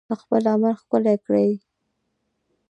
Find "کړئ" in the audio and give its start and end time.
1.25-1.51